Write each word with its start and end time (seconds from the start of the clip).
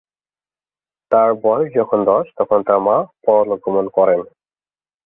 তাঁর 1.11 1.29
বয়স 1.43 1.67
যখন 1.75 1.99
দশ 2.05 2.25
তখন 2.37 2.59
তার 2.67 2.79
মা 2.79 2.97
পরলোকগমন 3.25 3.85
করেন। 3.89 4.21